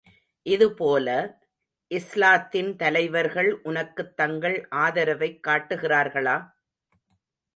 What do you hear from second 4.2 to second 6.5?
தங்கள் ஆதரவைக் காட்டுகிறார்களா?